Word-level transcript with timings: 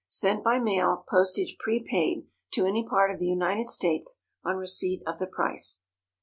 _Sent 0.09 0.41
by 0.41 0.57
mail, 0.57 1.03
postage 1.07 1.57
prepaid, 1.59 2.25
to 2.53 2.65
any 2.65 2.83
part 2.83 3.11
of 3.11 3.19
the 3.19 3.27
United 3.27 3.67
States, 3.69 4.19
on 4.43 4.55
receipt 4.55 5.03
of 5.05 5.19
the 5.19 5.27
price. 5.27 5.83